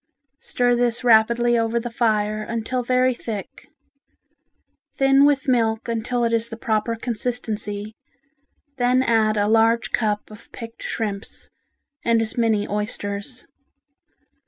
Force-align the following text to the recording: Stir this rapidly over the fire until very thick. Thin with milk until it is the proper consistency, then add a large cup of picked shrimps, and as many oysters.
Stir 0.39 0.73
this 0.75 1.03
rapidly 1.03 1.59
over 1.59 1.79
the 1.79 1.91
fire 1.91 2.41
until 2.41 2.81
very 2.81 3.13
thick. 3.13 3.67
Thin 4.95 5.25
with 5.25 5.47
milk 5.47 5.87
until 5.87 6.23
it 6.23 6.33
is 6.33 6.49
the 6.49 6.57
proper 6.57 6.95
consistency, 6.95 7.93
then 8.77 9.03
add 9.03 9.37
a 9.37 9.47
large 9.47 9.91
cup 9.91 10.31
of 10.31 10.51
picked 10.51 10.81
shrimps, 10.81 11.51
and 12.03 12.19
as 12.19 12.35
many 12.35 12.67
oysters. 12.67 13.45